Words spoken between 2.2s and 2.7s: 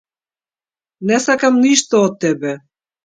тебе.